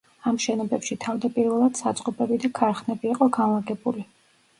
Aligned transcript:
ამ 0.29 0.37
შენობებში 0.43 0.95
თავდაპირველად 1.03 1.77
საწყობები 1.79 2.39
და 2.45 2.51
ქარხნები 2.61 3.11
იყო 3.13 3.29
განლაგებული. 3.37 4.07